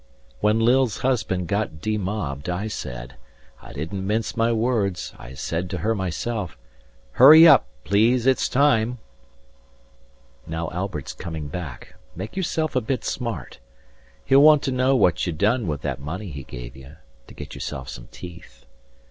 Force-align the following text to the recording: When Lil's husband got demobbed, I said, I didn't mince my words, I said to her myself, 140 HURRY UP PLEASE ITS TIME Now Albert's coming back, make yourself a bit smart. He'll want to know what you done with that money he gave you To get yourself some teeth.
When 0.39 0.59
Lil's 0.59 1.01
husband 1.05 1.47
got 1.47 1.79
demobbed, 1.79 2.49
I 2.49 2.65
said, 2.67 3.17
I 3.61 3.71
didn't 3.71 4.07
mince 4.07 4.35
my 4.35 4.51
words, 4.51 5.13
I 5.19 5.35
said 5.35 5.69
to 5.69 5.77
her 5.77 5.93
myself, 5.93 6.57
140 7.19 7.19
HURRY 7.19 7.47
UP 7.47 7.67
PLEASE 7.83 8.25
ITS 8.25 8.49
TIME 8.49 8.97
Now 10.47 10.71
Albert's 10.71 11.13
coming 11.13 11.49
back, 11.49 11.93
make 12.15 12.35
yourself 12.35 12.75
a 12.75 12.81
bit 12.81 13.03
smart. 13.05 13.59
He'll 14.25 14.41
want 14.41 14.63
to 14.63 14.71
know 14.71 14.95
what 14.95 15.27
you 15.27 15.33
done 15.33 15.67
with 15.67 15.81
that 15.83 15.99
money 15.99 16.31
he 16.31 16.41
gave 16.45 16.75
you 16.75 16.95
To 17.27 17.33
get 17.35 17.53
yourself 17.53 17.87
some 17.87 18.07
teeth. 18.09 18.65